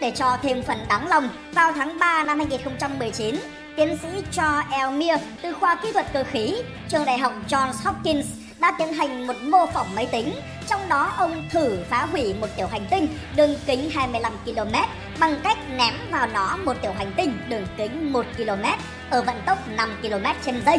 Để 0.00 0.10
cho 0.10 0.36
thêm 0.42 0.62
phần 0.62 0.78
đáng 0.88 1.08
lòng, 1.08 1.28
vào 1.54 1.72
tháng 1.72 1.98
3 1.98 2.24
năm 2.24 2.38
2019, 2.38 3.36
tiến 3.78 3.98
sĩ 4.02 4.08
Charles 4.32 4.72
Elmir 4.72 5.18
từ 5.42 5.52
khoa 5.52 5.74
kỹ 5.74 5.92
thuật 5.92 6.06
cơ 6.12 6.24
khí, 6.24 6.54
trường 6.88 7.04
đại 7.04 7.18
học 7.18 7.32
Johns 7.48 7.72
Hopkins 7.84 8.26
đã 8.60 8.72
tiến 8.78 8.92
hành 8.92 9.26
một 9.26 9.34
mô 9.42 9.66
phỏng 9.66 9.94
máy 9.94 10.08
tính, 10.12 10.32
trong 10.68 10.88
đó 10.88 11.12
ông 11.16 11.44
thử 11.50 11.78
phá 11.90 12.06
hủy 12.12 12.34
một 12.40 12.46
tiểu 12.56 12.66
hành 12.66 12.86
tinh 12.90 13.08
đường 13.36 13.54
kính 13.66 13.90
25 13.94 14.32
km 14.44 14.78
bằng 15.20 15.40
cách 15.44 15.58
ném 15.76 15.94
vào 16.10 16.26
nó 16.26 16.56
một 16.64 16.76
tiểu 16.82 16.92
hành 16.98 17.12
tinh 17.16 17.38
đường 17.48 17.66
kính 17.76 18.12
1 18.12 18.26
km 18.36 18.64
ở 19.10 19.22
vận 19.22 19.36
tốc 19.46 19.58
5 19.76 19.90
km 20.02 20.26
trên 20.44 20.62
giây. 20.66 20.78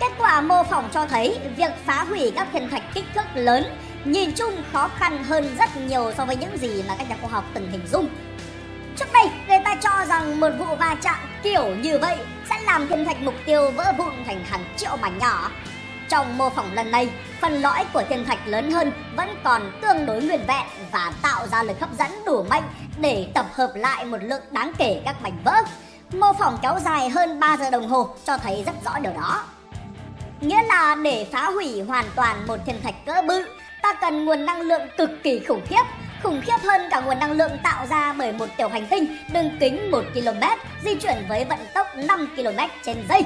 Kết 0.00 0.12
quả 0.18 0.40
mô 0.40 0.62
phỏng 0.62 0.88
cho 0.94 1.06
thấy 1.06 1.38
việc 1.56 1.72
phá 1.86 2.04
hủy 2.04 2.32
các 2.36 2.48
thiên 2.52 2.68
thạch 2.68 2.94
kích 2.94 3.04
thước 3.14 3.26
lớn 3.34 3.64
nhìn 4.04 4.32
chung 4.32 4.54
khó 4.72 4.88
khăn 4.88 5.24
hơn 5.24 5.56
rất 5.58 5.76
nhiều 5.76 6.12
so 6.16 6.24
với 6.24 6.36
những 6.36 6.58
gì 6.58 6.84
mà 6.88 6.94
các 6.98 7.10
nhà 7.10 7.16
khoa 7.20 7.30
học 7.30 7.44
từng 7.54 7.70
hình 7.70 7.86
dung. 7.92 8.08
Trước 8.96 9.12
đây, 9.12 9.26
cho 9.80 10.04
rằng 10.08 10.40
một 10.40 10.50
vụ 10.58 10.76
va 10.76 10.96
chạm 11.02 11.18
kiểu 11.42 11.66
như 11.66 11.98
vậy 11.98 12.16
sẽ 12.50 12.56
làm 12.66 12.88
thiên 12.88 13.04
thạch 13.04 13.22
mục 13.22 13.34
tiêu 13.46 13.70
vỡ 13.70 13.92
vụn 13.98 14.12
thành 14.26 14.44
hàng 14.44 14.64
triệu 14.76 14.96
mảnh 14.96 15.18
nhỏ. 15.18 15.50
Trong 16.08 16.38
mô 16.38 16.50
phỏng 16.50 16.72
lần 16.72 16.90
này, 16.90 17.10
phần 17.40 17.52
lõi 17.52 17.84
của 17.92 18.02
thiên 18.08 18.24
thạch 18.24 18.46
lớn 18.46 18.70
hơn 18.70 18.92
vẫn 19.16 19.28
còn 19.44 19.78
tương 19.82 20.06
đối 20.06 20.22
nguyên 20.22 20.46
vẹn 20.46 20.66
và 20.92 21.12
tạo 21.22 21.46
ra 21.46 21.62
lực 21.62 21.80
hấp 21.80 21.90
dẫn 21.98 22.10
đủ 22.26 22.42
mạnh 22.50 22.62
để 22.98 23.28
tập 23.34 23.46
hợp 23.52 23.72
lại 23.74 24.04
một 24.04 24.18
lượng 24.22 24.42
đáng 24.50 24.72
kể 24.78 25.02
các 25.04 25.22
mảnh 25.22 25.38
vỡ. 25.44 25.54
Mô 26.12 26.32
phỏng 26.32 26.58
kéo 26.62 26.78
dài 26.84 27.08
hơn 27.08 27.40
3 27.40 27.56
giờ 27.56 27.70
đồng 27.70 27.88
hồ 27.88 28.08
cho 28.24 28.36
thấy 28.36 28.62
rất 28.66 28.74
rõ 28.84 28.98
điều 28.98 29.12
đó. 29.12 29.44
Nghĩa 30.40 30.62
là 30.62 30.94
để 30.94 31.26
phá 31.32 31.50
hủy 31.50 31.82
hoàn 31.82 32.04
toàn 32.14 32.46
một 32.46 32.56
thiên 32.66 32.82
thạch 32.82 33.06
cỡ 33.06 33.22
bự, 33.28 33.44
ta 33.82 33.92
cần 33.92 34.24
nguồn 34.24 34.46
năng 34.46 34.60
lượng 34.60 34.82
cực 34.98 35.10
kỳ 35.22 35.40
khủng 35.48 35.66
khiếp 35.68 35.82
khủng 36.22 36.40
khiếp 36.40 36.60
hơn 36.64 36.88
cả 36.90 37.00
nguồn 37.00 37.18
năng 37.18 37.32
lượng 37.32 37.58
tạo 37.62 37.86
ra 37.86 38.12
bởi 38.12 38.32
một 38.32 38.46
tiểu 38.56 38.68
hành 38.68 38.86
tinh 38.86 39.16
đường 39.32 39.50
kính 39.60 39.90
1 39.90 40.04
km 40.14 40.40
di 40.84 40.94
chuyển 40.94 41.16
với 41.28 41.44
vận 41.44 41.58
tốc 41.74 41.86
5 41.96 42.28
km 42.36 42.58
trên 42.84 42.96
giây. 43.08 43.24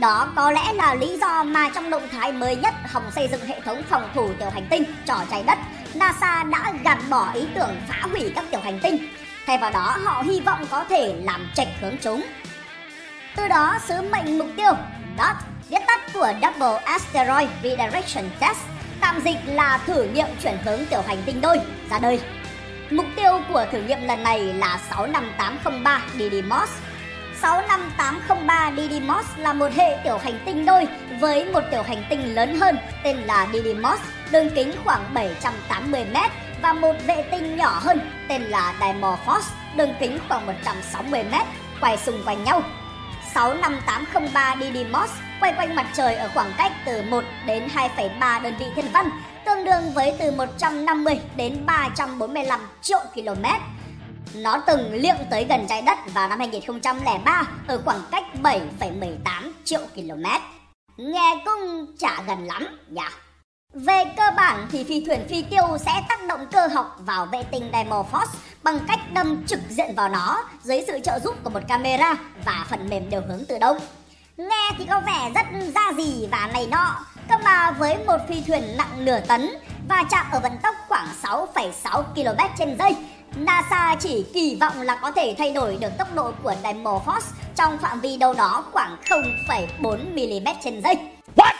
Đó 0.00 0.32
có 0.36 0.50
lẽ 0.50 0.72
là 0.72 0.94
lý 0.94 1.18
do 1.20 1.42
mà 1.42 1.70
trong 1.74 1.90
động 1.90 2.08
thái 2.12 2.32
mới 2.32 2.56
nhất 2.56 2.74
hòng 2.86 3.10
xây 3.14 3.28
dựng 3.28 3.46
hệ 3.46 3.60
thống 3.60 3.82
phòng 3.90 4.08
thủ 4.14 4.30
tiểu 4.38 4.50
hành 4.50 4.66
tinh 4.70 4.84
trò 5.06 5.16
trái 5.30 5.42
đất, 5.42 5.58
NASA 5.94 6.44
đã 6.44 6.72
gạt 6.84 6.98
bỏ 7.10 7.32
ý 7.34 7.46
tưởng 7.54 7.76
phá 7.88 8.08
hủy 8.10 8.32
các 8.34 8.44
tiểu 8.50 8.60
hành 8.64 8.80
tinh. 8.82 9.08
Thay 9.46 9.58
vào 9.58 9.70
đó, 9.70 9.96
họ 10.04 10.22
hy 10.22 10.40
vọng 10.40 10.66
có 10.70 10.84
thể 10.84 11.14
làm 11.22 11.50
chệch 11.54 11.68
hướng 11.80 11.96
chúng. 12.02 12.24
Từ 13.36 13.48
đó, 13.48 13.78
sứ 13.88 14.02
mệnh 14.02 14.38
mục 14.38 14.48
tiêu 14.56 14.72
DOT, 15.18 15.36
viết 15.68 15.80
tắt 15.86 16.00
của 16.14 16.32
Double 16.42 16.82
Asteroid 16.84 17.48
Redirection 17.62 18.24
Test, 18.40 18.58
tạm 19.00 19.20
dịch 19.20 19.38
là 19.46 19.78
thử 19.86 20.04
nghiệm 20.04 20.26
chuyển 20.42 20.58
hướng 20.64 20.80
tiểu 20.90 21.02
hành 21.06 21.22
tinh 21.26 21.40
đôi 21.40 21.60
ra 21.90 21.98
đời. 21.98 22.20
Mục 22.90 23.06
tiêu 23.16 23.40
của 23.48 23.66
thử 23.72 23.82
nghiệm 23.82 24.02
lần 24.02 24.22
này 24.22 24.40
là 24.40 24.78
65803 24.90 26.02
Didymos. 26.18 26.70
65803 27.42 28.72
Didymos 28.76 29.26
là 29.36 29.52
một 29.52 29.72
hệ 29.76 29.98
tiểu 30.04 30.18
hành 30.18 30.38
tinh 30.46 30.66
đôi 30.66 30.86
với 31.20 31.44
một 31.44 31.60
tiểu 31.70 31.82
hành 31.82 32.04
tinh 32.10 32.34
lớn 32.34 32.60
hơn 32.60 32.76
tên 33.04 33.16
là 33.16 33.46
Didymos, 33.52 34.00
đường 34.30 34.50
kính 34.54 34.72
khoảng 34.84 35.14
780m 35.14 36.28
và 36.62 36.72
một 36.72 36.92
vệ 37.06 37.22
tinh 37.30 37.56
nhỏ 37.56 37.78
hơn 37.82 38.00
tên 38.28 38.42
là 38.42 38.74
Dimorphos, 38.80 39.48
đường 39.76 39.94
kính 40.00 40.18
khoảng 40.28 40.46
160m, 40.46 41.44
quay 41.80 41.96
xung 41.96 42.22
quanh 42.24 42.44
nhau. 42.44 42.62
65803 43.34 44.56
Didymos 44.60 45.10
quay 45.40 45.54
quanh 45.56 45.74
mặt 45.74 45.86
trời 45.94 46.14
ở 46.14 46.30
khoảng 46.34 46.52
cách 46.58 46.72
từ 46.86 47.02
1 47.02 47.24
đến 47.46 47.68
2,3 47.74 48.42
đơn 48.42 48.54
vị 48.58 48.66
thiên 48.76 48.92
văn, 48.92 49.10
tương 49.44 49.64
đương 49.64 49.92
với 49.94 50.16
từ 50.18 50.30
150 50.30 51.20
đến 51.36 51.66
345 51.66 52.60
triệu 52.82 53.00
km. 53.14 53.44
Nó 54.34 54.62
từng 54.66 54.92
liệng 54.92 55.16
tới 55.30 55.46
gần 55.48 55.66
trái 55.68 55.82
đất 55.82 55.98
vào 56.14 56.28
năm 56.28 56.38
2003 56.38 57.42
ở 57.66 57.82
khoảng 57.84 58.02
cách 58.10 58.24
7,18 58.42 59.52
triệu 59.64 59.80
km. 59.94 60.24
Nghe 60.96 61.42
cũng 61.44 61.86
chả 61.98 62.22
gần 62.26 62.44
lắm 62.44 62.78
nhỉ? 62.88 63.02
Về 63.74 64.04
cơ 64.16 64.30
bản 64.36 64.66
thì 64.72 64.84
phi 64.84 65.04
thuyền 65.04 65.26
phi 65.28 65.42
tiêu 65.42 65.78
sẽ 65.78 65.92
tác 66.08 66.26
động 66.28 66.46
cơ 66.52 66.66
học 66.66 66.96
vào 66.98 67.26
vệ 67.26 67.42
tinh 67.42 67.70
Dimorphos 67.72 68.28
bằng 68.62 68.78
cách 68.88 69.00
đâm 69.12 69.46
trực 69.46 69.60
diện 69.68 69.94
vào 69.94 70.08
nó 70.08 70.44
dưới 70.62 70.84
sự 70.86 70.98
trợ 71.04 71.18
giúp 71.18 71.34
của 71.44 71.50
một 71.50 71.60
camera 71.68 72.14
và 72.44 72.66
phần 72.70 72.88
mềm 72.90 73.10
điều 73.10 73.20
hướng 73.28 73.44
tự 73.48 73.58
động. 73.58 73.76
Nghe 74.36 74.70
thì 74.78 74.84
có 74.90 75.00
vẻ 75.06 75.30
rất 75.34 75.46
ra 75.74 75.92
gì 75.96 76.28
và 76.30 76.50
này 76.52 76.66
nọ, 76.70 76.98
cơ 77.28 77.36
mà 77.44 77.70
với 77.70 77.98
một 78.06 78.16
phi 78.28 78.42
thuyền 78.46 78.76
nặng 78.76 79.04
nửa 79.04 79.20
tấn 79.20 79.50
và 79.88 80.04
chạm 80.10 80.26
ở 80.32 80.40
vận 80.40 80.52
tốc 80.62 80.74
khoảng 80.88 81.06
6,6 81.22 82.02
km 82.02 82.40
trên 82.58 82.78
giây, 82.78 82.96
NASA 83.36 83.96
chỉ 84.00 84.24
kỳ 84.34 84.58
vọng 84.60 84.82
là 84.82 84.96
có 84.96 85.10
thể 85.10 85.34
thay 85.38 85.52
đổi 85.52 85.76
được 85.80 85.98
tốc 85.98 86.14
độ 86.14 86.32
của 86.42 86.54
Dimorphos 86.62 87.24
trong 87.56 87.78
phạm 87.78 88.00
vi 88.00 88.16
đâu 88.16 88.34
đó 88.34 88.64
khoảng 88.72 88.96
0,4 89.04 89.98
mm 90.12 90.48
trên 90.64 90.82
giây. 90.82 90.96
What? 91.36 91.54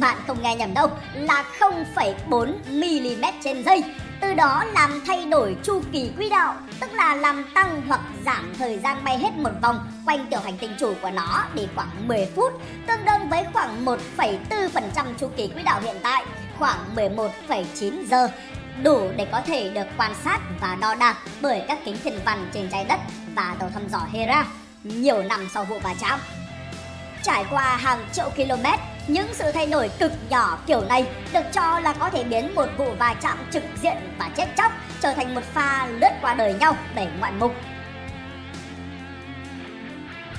Bạn 0.00 0.16
không 0.26 0.42
nghe 0.42 0.56
nhầm 0.56 0.74
đâu, 0.74 0.90
là 1.14 1.44
0,4 1.58 2.52
mm 2.70 3.24
trên 3.44 3.64
giây 3.64 3.84
từ 4.22 4.34
đó 4.34 4.64
làm 4.64 5.00
thay 5.06 5.24
đổi 5.24 5.56
chu 5.64 5.82
kỳ 5.92 6.10
quỹ 6.16 6.28
đạo, 6.28 6.54
tức 6.80 6.92
là 6.92 7.14
làm 7.14 7.44
tăng 7.54 7.82
hoặc 7.88 8.00
giảm 8.26 8.52
thời 8.58 8.78
gian 8.78 9.04
bay 9.04 9.18
hết 9.18 9.30
một 9.36 9.50
vòng 9.62 9.78
quanh 10.06 10.26
tiểu 10.30 10.40
hành 10.44 10.58
tinh 10.58 10.70
chủ 10.78 10.94
của 11.02 11.10
nó 11.10 11.44
để 11.54 11.66
khoảng 11.74 12.08
10 12.08 12.26
phút, 12.36 12.52
tương 12.86 13.04
đương 13.04 13.28
với 13.28 13.44
khoảng 13.52 13.84
1,4% 13.84 15.14
chu 15.20 15.28
kỳ 15.36 15.48
quỹ 15.48 15.62
đạo 15.62 15.80
hiện 15.80 15.96
tại, 16.02 16.24
khoảng 16.58 16.78
11,9 16.96 18.04
giờ 18.10 18.28
đủ 18.82 19.08
để 19.16 19.26
có 19.32 19.40
thể 19.40 19.70
được 19.70 19.86
quan 19.98 20.12
sát 20.24 20.40
và 20.60 20.76
đo 20.80 20.94
đạc 20.94 21.16
bởi 21.40 21.62
các 21.68 21.78
kính 21.84 21.96
thiên 22.04 22.18
văn 22.24 22.50
trên 22.54 22.68
trái 22.70 22.84
đất 22.84 23.00
và 23.34 23.56
tàu 23.58 23.70
thăm 23.70 23.88
dò 23.88 24.00
Hera 24.12 24.44
nhiều 24.84 25.22
năm 25.22 25.48
sau 25.54 25.64
vụ 25.64 25.78
va 25.78 25.94
chạm. 26.00 26.18
Trải 27.22 27.44
qua 27.50 27.76
hàng 27.76 27.98
triệu 28.12 28.30
km, 28.36 28.66
những 29.06 29.34
sự 29.34 29.52
thay 29.52 29.66
đổi 29.66 29.88
cực 29.88 30.12
nhỏ 30.30 30.58
kiểu 30.66 30.80
này 30.80 31.06
được 31.32 31.44
cho 31.52 31.80
là 31.80 31.92
có 31.92 32.10
thể 32.10 32.24
biến 32.24 32.54
một 32.54 32.66
vụ 32.76 32.92
va 32.98 33.14
chạm 33.22 33.38
trực 33.50 33.62
diện 33.82 33.96
và 34.18 34.30
chết 34.36 34.46
chóc 34.56 34.72
trở 35.00 35.12
thành 35.12 35.34
một 35.34 35.44
pha 35.54 35.86
lướt 35.86 36.10
qua 36.20 36.34
đời 36.34 36.54
nhau 36.54 36.76
đầy 36.94 37.08
ngoạn 37.18 37.38
mục. 37.38 37.52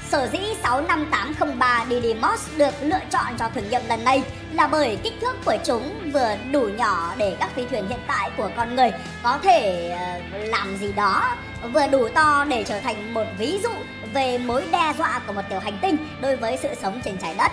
Sở 0.10 0.28
dĩ 0.32 0.40
65803 0.64 1.86
Didymos 1.90 2.58
được 2.58 2.72
lựa 2.82 3.00
chọn 3.12 3.26
cho 3.40 3.50
thử 3.50 3.62
nghiệm 3.62 3.82
lần 3.88 4.04
này 4.04 4.24
là 4.54 4.68
bởi 4.68 4.98
kích 5.04 5.14
thước 5.22 5.36
của 5.46 5.56
chúng 5.66 6.12
vừa 6.14 6.36
đủ 6.52 6.62
nhỏ 6.62 7.14
để 7.18 7.38
các 7.40 7.50
phi 7.56 7.66
thuyền 7.66 7.88
hiện 7.88 8.00
tại 8.08 8.32
của 8.38 8.50
con 8.58 8.76
người 8.76 8.92
có 9.24 9.40
thể 9.44 9.90
ờ, 9.90 10.38
làm 10.38 10.78
gì 10.78 10.94
đó, 10.94 11.36
vừa 11.74 11.88
đủ 11.88 12.08
to 12.10 12.46
để 12.50 12.64
trở 12.64 12.80
thành 12.80 13.14
một 13.14 13.26
ví 13.38 13.60
dụ 13.64 13.70
về 14.14 14.38
mối 14.38 14.66
đe 14.72 14.94
dọa 14.98 15.22
của 15.28 15.34
một 15.34 15.42
tiểu 15.50 15.60
hành 15.60 15.78
tinh 15.82 15.98
đối 16.22 16.36
với 16.36 16.58
sự 16.58 16.70
sống 16.82 17.02
trên 17.06 17.18
trái 17.18 17.36
đất. 17.38 17.52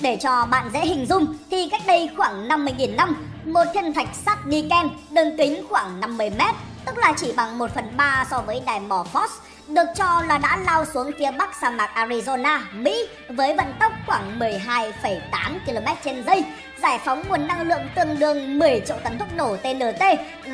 Để 0.00 0.18
cho 0.20 0.46
bạn 0.50 0.70
dễ 0.72 0.80
hình 0.80 1.06
dung 1.06 1.36
thì 1.50 1.68
cách 1.70 1.82
đây 1.86 2.10
khoảng 2.16 2.48
50.000 2.48 2.96
năm, 2.96 3.26
một 3.44 3.64
thiên 3.74 3.94
thạch 3.94 4.08
sắt 4.26 4.46
Niken 4.46 4.88
đường 5.10 5.36
kính 5.38 5.66
khoảng 5.68 6.00
50 6.00 6.30
mét, 6.38 6.54
tức 6.86 6.98
là 6.98 7.12
chỉ 7.16 7.32
bằng 7.36 7.58
1 7.58 7.70
phần 7.74 7.84
3 7.96 8.26
so 8.30 8.40
với 8.40 8.62
đài 8.66 8.80
mỏ 8.80 9.04
Fox 9.12 9.28
được 9.68 9.86
cho 9.96 10.22
là 10.28 10.38
đã 10.38 10.56
lao 10.56 10.84
xuống 10.84 11.10
phía 11.18 11.30
bắc 11.30 11.56
sa 11.60 11.70
mạc 11.70 11.90
Arizona, 11.94 12.60
Mỹ 12.72 13.08
với 13.28 13.56
vận 13.56 13.66
tốc 13.80 13.92
khoảng 14.06 14.38
12,8 14.38 15.20
km 15.66 15.86
trên 16.04 16.24
giây, 16.26 16.44
giải 16.84 16.98
phóng 17.04 17.22
nguồn 17.28 17.46
năng 17.46 17.68
lượng 17.68 17.82
tương 17.94 18.18
đương 18.18 18.58
10 18.58 18.82
triệu 18.86 18.96
tấn 19.04 19.18
thuốc 19.18 19.28
nổ 19.36 19.56
TNT, 19.56 20.02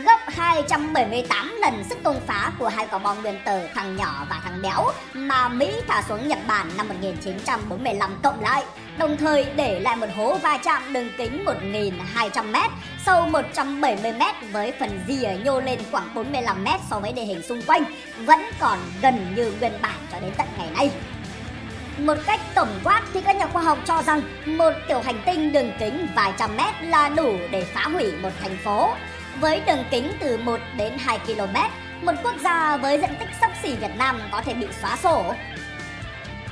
gấp 0.05 0.19
278 0.27 1.55
lần 1.61 1.85
sức 1.89 1.99
công 2.05 2.21
phá 2.27 2.53
của 2.59 2.69
hai 2.69 2.87
quả 2.91 2.99
bom 2.99 3.23
nguyên 3.23 3.39
tử 3.47 3.61
thằng 3.75 3.97
nhỏ 3.97 4.27
và 4.31 4.41
thằng 4.45 4.63
béo 4.63 4.91
mà 5.13 5.49
Mỹ 5.49 5.73
thả 5.89 6.03
xuống 6.09 6.29
Nhật 6.29 6.39
Bản 6.47 6.71
năm 6.77 6.89
1945 6.89 8.11
cộng 8.23 8.41
lại, 8.41 8.63
đồng 8.99 9.17
thời 9.17 9.47
để 9.57 9.81
lại 9.81 9.97
một 9.97 10.07
hố 10.17 10.39
va 10.39 10.59
chạm 10.65 10.93
đường 10.93 11.09
kính 11.19 11.45
1.200m, 11.45 12.69
sâu 13.07 13.27
170m 13.27 14.33
với 14.53 14.73
phần 14.81 15.01
rìa 15.09 15.31
nhô 15.45 15.61
lên 15.61 15.79
khoảng 15.91 16.15
45m 16.15 16.79
so 16.91 17.01
với 17.01 17.13
địa 17.13 17.25
hình 17.25 17.43
xung 17.43 17.63
quanh, 17.63 17.85
vẫn 18.19 18.41
còn 18.61 18.79
gần 19.03 19.35
như 19.37 19.53
nguyên 19.61 19.73
bản 19.83 19.99
cho 20.13 20.21
đến 20.21 20.31
tận 20.37 20.47
ngày 20.59 20.69
nay. 20.77 20.91
Một 22.05 22.17
cách 22.27 22.41
tổng 22.55 22.81
quát 22.85 23.03
thì 23.15 23.21
các 23.21 23.37
nhà 23.37 23.47
khoa 23.47 23.63
học 23.63 23.79
cho 23.87 24.03
rằng 24.03 24.21
một 24.47 24.71
tiểu 24.89 25.01
hành 25.01 25.23
tinh 25.27 25.53
đường 25.53 25.73
kính 25.79 26.07
vài 26.15 26.33
trăm 26.39 26.57
mét 26.57 26.75
là 26.83 27.09
đủ 27.09 27.37
để 27.51 27.65
phá 27.65 27.83
hủy 27.83 28.13
một 28.23 28.31
thành 28.43 28.57
phố. 28.65 28.95
Với 29.41 29.61
đường 29.67 29.85
kính 29.91 30.13
từ 30.21 30.37
1 30.37 30.61
đến 30.77 30.93
2 30.99 31.19
km, 31.19 31.57
một 32.03 32.13
quốc 32.23 32.35
gia 32.45 32.77
với 32.77 33.01
diện 33.01 33.11
tích 33.19 33.29
sắp 33.41 33.51
xỉ 33.63 33.75
Việt 33.75 33.97
Nam 33.99 34.21
có 34.33 34.43
thể 34.43 34.55
bị 34.55 34.67
xóa 34.83 34.97
sổ. 34.97 35.35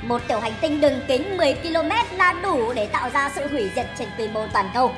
Một 0.01 0.21
tiểu 0.27 0.39
hành 0.39 0.53
tinh 0.61 0.81
đường 0.81 0.99
kính 1.07 1.37
10 1.37 1.53
km 1.53 2.17
là 2.17 2.33
đủ 2.43 2.73
để 2.73 2.87
tạo 2.87 3.09
ra 3.09 3.29
sự 3.35 3.47
hủy 3.47 3.71
diệt 3.75 3.85
trên 3.99 4.07
quy 4.17 4.27
mô 4.27 4.47
toàn 4.53 4.69
cầu. 4.73 4.95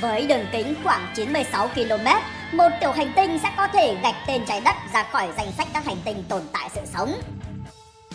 Với 0.00 0.26
đường 0.26 0.46
kính 0.52 0.74
khoảng 0.84 1.06
96 1.14 1.68
km, 1.68 2.06
một 2.56 2.68
tiểu 2.80 2.92
hành 2.92 3.12
tinh 3.16 3.38
sẽ 3.42 3.52
có 3.56 3.66
thể 3.66 3.96
gạch 4.02 4.14
tên 4.26 4.44
trái 4.46 4.60
đất 4.60 4.74
ra 4.92 5.02
khỏi 5.12 5.28
danh 5.36 5.52
sách 5.52 5.68
các 5.74 5.84
hành 5.84 5.96
tinh 6.04 6.24
tồn 6.28 6.42
tại 6.52 6.70
sự 6.74 6.80
sống. 6.94 7.14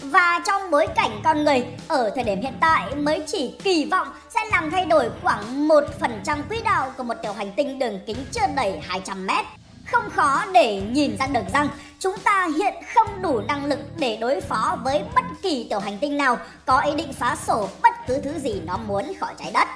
Và 0.02 0.42
trong 0.48 0.72
bối 0.72 0.88
cảnh 0.96 1.22
con 1.24 1.44
người 1.44 1.66
ở 1.88 2.12
thời 2.16 2.24
điểm 2.24 2.42
hiện 2.42 2.54
tại 2.60 2.96
mới 2.96 3.24
chỉ 3.28 3.56
kỳ 3.64 3.86
vọng 3.92 4.08
sẽ 4.30 4.40
làm 4.52 4.72
thay 4.72 4.86
đổi 4.86 5.10
khoảng 5.24 5.68
1% 5.68 6.42
quỹ 6.50 6.62
đạo 6.64 6.94
của 6.98 7.04
một 7.04 7.14
tiểu 7.24 7.34
hành 7.34 7.52
tinh 7.56 7.80
đường 7.80 8.00
kính 8.08 8.18
chưa 8.32 8.48
đầy 8.56 8.80
200 8.82 9.28
mét. 9.28 9.46
Không 9.92 10.10
khó 10.10 10.46
để 10.54 10.82
nhìn 10.82 11.18
ra 11.20 11.28
được 11.28 11.50
rằng 11.54 11.68
chúng 12.00 12.18
ta 12.24 12.48
hiện 12.58 12.74
không 12.96 13.22
đủ 13.22 13.42
năng 13.48 13.66
lực 13.66 13.80
để 13.98 14.18
đối 14.22 14.42
phó 14.42 14.78
với 14.84 15.04
bất 15.16 15.26
kỳ 15.42 15.68
tiểu 15.70 15.80
hành 15.80 15.98
tinh 15.98 16.18
nào 16.18 16.38
có 16.66 16.80
ý 16.80 16.96
định 16.96 17.14
phá 17.14 17.36
sổ 17.48 17.70
bất 17.84 17.94
cứ 18.08 18.22
thứ 18.24 18.40
gì 18.40 18.62
nó 18.66 18.78
muốn 18.78 19.14
khỏi 19.20 19.34
trái 19.40 19.52
đất. 19.54 19.68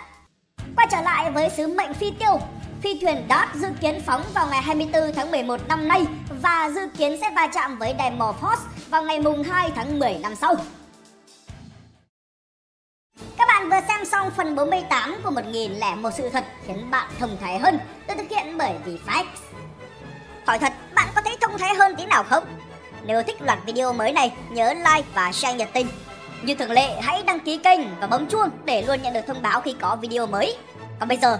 Quay 0.76 0.88
trở 0.92 1.02
lại 1.02 1.32
với 1.32 1.50
sứ 1.50 1.68
mệnh 1.68 1.94
phi 1.94 2.12
tiêu, 2.12 2.40
phi 2.84 3.00
thuyền 3.00 3.26
DART 3.30 3.56
dự 3.56 3.68
kiến 3.82 4.02
phóng 4.06 4.24
vào 4.34 4.48
ngày 4.48 4.62
24 4.62 5.14
tháng 5.14 5.32
11 5.32 5.68
năm 5.68 5.88
nay 5.88 6.06
và 6.42 6.72
dự 6.76 6.82
kiến 6.98 7.18
sẽ 7.22 7.32
va 7.36 7.48
chạm 7.48 7.78
với 7.78 7.94
đài 7.94 8.12
Morphos 8.12 8.60
vào 8.90 9.04
ngày 9.04 9.20
mùng 9.20 9.44
2 9.44 9.72
tháng 9.76 10.00
10 10.00 10.18
năm 10.22 10.36
sau. 10.36 10.56
Các 13.38 13.48
bạn 13.48 13.70
vừa 13.70 13.80
xem 13.88 14.06
xong 14.06 14.32
phần 14.38 14.56
48 14.56 15.16
của 15.24 15.32
1001 15.32 16.10
sự 16.18 16.30
thật 16.30 16.46
khiến 16.68 16.92
bạn 16.92 17.08
thông 17.20 17.38
thái 17.42 17.60
hơn 17.60 17.80
được 18.08 18.14
thực 18.18 18.30
hiện 18.30 18.58
bởi 18.58 18.72
VFX. 18.86 19.26
Hỏi 20.46 20.60
thật, 20.60 20.74
bạn 20.96 21.08
có 21.16 21.22
thấy 21.22 21.38
thông 21.42 21.58
thái 21.58 21.76
hơn 21.76 21.96
tí 21.96 22.06
nào 22.06 22.24
không? 22.24 22.44
Nếu 23.06 23.24
thích 23.24 23.42
loạt 23.42 23.60
video 23.66 23.94
mới 23.94 24.12
này, 24.12 24.34
nhớ 24.50 24.74
like 24.74 25.08
và 25.14 25.32
share 25.32 25.58
nhiệt 25.58 25.70
tình. 25.74 25.88
Như 26.42 26.56
thường 26.56 26.72
lệ, 26.72 27.02
hãy 27.02 27.24
đăng 27.24 27.40
ký 27.40 27.58
kênh 27.58 27.80
và 28.00 28.08
bấm 28.08 28.28
chuông 28.28 28.50
để 28.66 28.82
luôn 28.82 29.02
nhận 29.02 29.14
được 29.14 29.28
thông 29.28 29.42
báo 29.42 29.62
khi 29.62 29.76
có 29.82 29.96
video 29.96 30.28
mới. 30.28 30.58
Còn 31.00 31.10
bây 31.10 31.18
giờ, 31.18 31.40